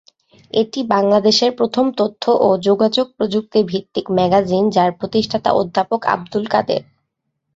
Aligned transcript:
এটি 0.53 0.79
বাংলাদেশের 0.87 1.51
প্রথম 1.55 1.85
তথ্য 1.97 2.23
ও 2.39 2.49
যোগাযোগ 2.61 3.07
প্রযুক্তি 3.17 3.59
ভিত্তিক 3.63 4.05
ম্যাগাজিন 4.17 4.63
যার 4.69 4.91
প্রতিষ্ঠাতা 4.99 5.49
অধ্যাপক 5.53 6.01
আব্দুল 6.07 6.43
কাদের। 6.45 6.81